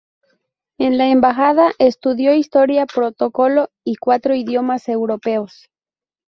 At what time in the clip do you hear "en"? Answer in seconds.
0.79-0.97